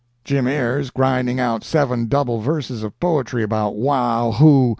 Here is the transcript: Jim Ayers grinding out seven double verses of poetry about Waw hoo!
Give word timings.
Jim 0.23 0.47
Ayers 0.47 0.89
grinding 0.89 1.39
out 1.39 1.63
seven 1.63 2.07
double 2.07 2.39
verses 2.41 2.81
of 2.81 2.99
poetry 2.99 3.43
about 3.43 3.75
Waw 3.75 4.31
hoo! 4.31 4.69